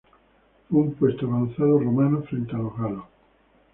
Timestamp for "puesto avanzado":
0.95-1.77